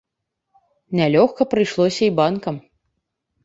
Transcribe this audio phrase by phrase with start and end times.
[1.01, 2.55] Нялёгка прыйшлося і банкам.